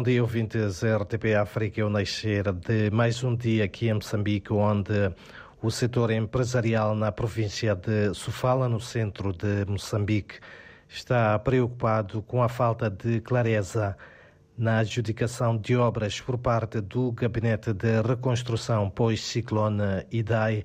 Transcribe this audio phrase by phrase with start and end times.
[0.00, 1.78] Bom dia, ouvintes RTP África.
[1.78, 5.12] Eu nascer de mais um dia aqui em Moçambique, onde
[5.60, 10.36] o setor empresarial na província de Sofala, no centro de Moçambique,
[10.88, 13.94] está preocupado com a falta de clareza
[14.56, 20.64] na adjudicação de obras por parte do Gabinete de Reconstrução pós-ciclone Idai,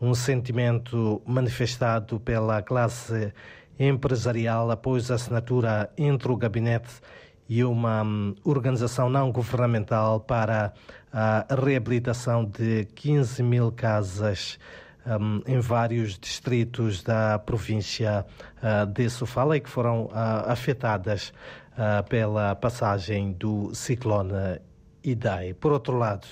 [0.00, 3.32] um sentimento manifestado pela classe
[3.78, 7.23] empresarial após a assinatura entre o gabinete e
[7.64, 10.72] uma um, organização não governamental para
[11.12, 14.58] a reabilitação de 15 mil casas
[15.06, 18.24] um, em vários distritos da província
[18.62, 20.10] uh, de Sofala e que foram uh,
[20.46, 21.32] afetadas
[21.72, 24.60] uh, pela passagem do ciclone
[25.02, 25.52] Idai.
[25.52, 26.26] Por outro lado,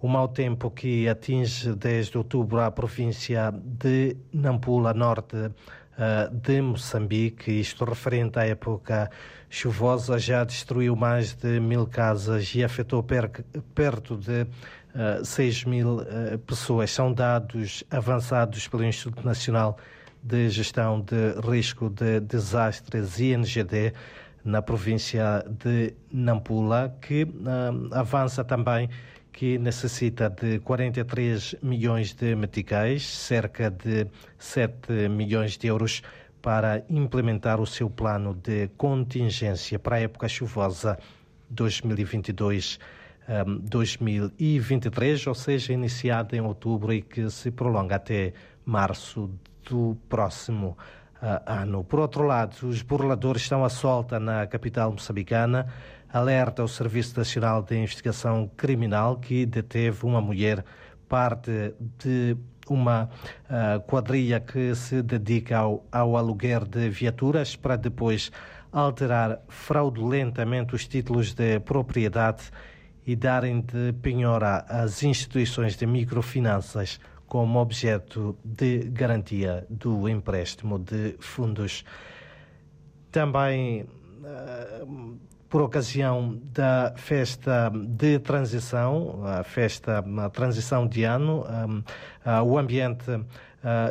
[0.00, 5.52] o mau tempo que atinge desde outubro a província de Nampula, norte
[6.32, 9.10] de Moçambique, isto referente à época
[9.52, 13.30] chuvosa, já destruiu mais de mil casas e afetou per
[13.74, 16.90] perto de uh, 6 mil uh, pessoas.
[16.90, 19.76] São dados avançados pelo Instituto Nacional
[20.22, 23.92] de Gestão de Risco de Desastres, INGD,
[24.42, 28.88] na província de Nampula, que uh, avança também
[29.32, 34.06] que necessita de 43 milhões de meticais, cerca de
[34.38, 36.02] 7 milhões de euros,
[36.42, 40.98] para implementar o seu plano de contingência para a época chuvosa
[41.48, 42.78] 2022.
[43.62, 48.32] 2023, ou seja, iniciada em outubro e que se prolonga até
[48.64, 49.30] março
[49.68, 50.76] do próximo
[51.22, 51.84] uh, ano.
[51.84, 55.66] Por outro lado, os burladores estão à solta na capital moçambicana
[56.12, 60.64] alerta o Serviço Nacional de Investigação Criminal que deteve uma mulher
[61.08, 62.36] parte de
[62.68, 68.30] uma uh, quadrilha que se dedica ao, ao aluguer de viaturas para depois
[68.70, 72.44] alterar fraudulentamente os títulos de propriedade
[73.06, 81.16] e darem de penhora às instituições de microfinanças como objeto de garantia do empréstimo de
[81.18, 81.84] fundos.
[83.10, 85.18] Também uh,
[85.52, 91.44] por ocasião da festa de transição, a festa, a transição de ano.
[91.44, 91.78] Um,
[92.24, 93.22] uh, o ambiente uh,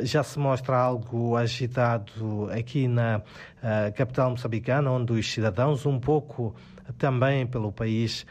[0.01, 6.55] já se mostra algo agitado aqui na uh, capital moçambicana, onde os cidadãos, um pouco
[6.97, 8.25] também pelo país,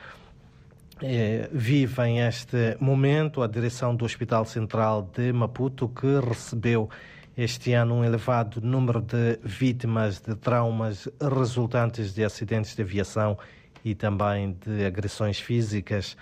[1.01, 3.43] eh, vivem este momento.
[3.43, 6.91] A direção do Hospital Central de Maputo, que recebeu
[7.43, 13.39] este ano um elevado número de vítimas de traumas resultantes de acidentes de aviação
[13.83, 16.19] e também de agressões físicas.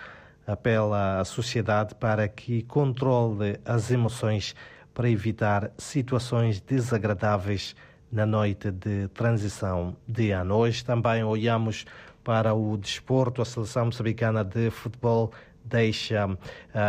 [0.47, 4.55] Apela à sociedade para que controle as emoções
[4.93, 7.75] para evitar situações desagradáveis
[8.09, 10.55] na noite de transição de ano.
[10.55, 11.85] Hoje também olhamos
[12.23, 13.41] para o desporto.
[13.41, 15.33] A seleção moçambicana de futebol
[15.65, 16.37] deixa uh,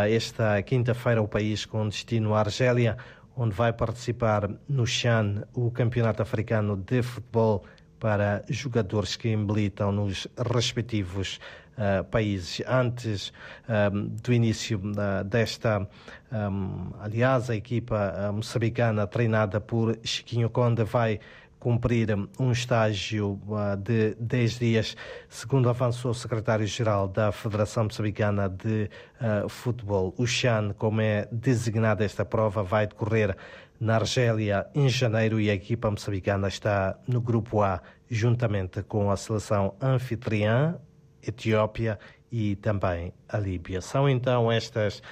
[0.09, 2.97] esta quinta-feira o país com destino à Argélia
[3.35, 7.63] onde vai participar no CHAN, o Campeonato Africano de Futebol
[7.99, 11.39] para jogadores que militam nos respectivos
[11.77, 12.61] uh, países.
[12.67, 13.31] Antes
[13.69, 19.97] um, ehm, do início uh, desta, um, ehm, aliás, a equipa uh, moçambicana treinada por
[20.03, 21.19] Chiquinho Conde vai
[21.61, 24.97] cumprir um estágio uh, de 10 dias,
[25.29, 28.89] segundo avançou o secretário-geral da Federação Moçambicana de
[29.21, 30.11] uh, Futebol.
[30.17, 33.37] O CHAN, como é designada esta prova, vai decorrer
[33.79, 37.79] na Argélia em janeiro e a equipa moçambicana está no grupo A,
[38.09, 40.79] juntamente com a seleção anfitriã,
[41.21, 41.99] Etiópia
[42.31, 43.81] e também a Líbia.
[43.81, 45.03] São então estas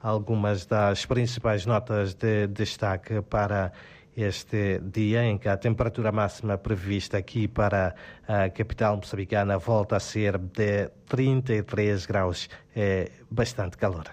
[0.00, 3.72] algumas das principais notas de destaque para
[4.18, 7.94] este dia em que a temperatura máxima prevista aqui para
[8.26, 12.48] a capital moçambicana volta a ser de 33 graus.
[12.74, 14.04] É bastante calor.